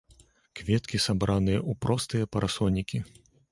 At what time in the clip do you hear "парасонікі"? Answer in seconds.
2.37-3.05